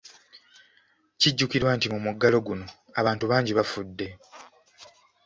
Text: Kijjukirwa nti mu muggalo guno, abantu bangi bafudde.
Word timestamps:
Kijjukirwa 1.19 1.71
nti 1.75 1.87
mu 1.93 1.99
muggalo 2.05 2.37
guno, 2.47 2.65
abantu 2.99 3.23
bangi 3.31 3.51
bafudde. 3.57 4.07